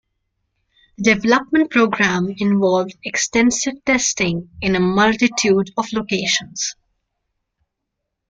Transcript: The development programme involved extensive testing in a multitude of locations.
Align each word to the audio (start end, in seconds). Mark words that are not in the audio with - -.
The 0.97 1.13
development 1.13 1.69
programme 1.69 2.33
involved 2.35 2.97
extensive 3.05 3.85
testing 3.85 4.49
in 4.59 4.75
a 4.75 4.79
multitude 4.79 5.69
of 5.77 5.93
locations. 5.93 6.75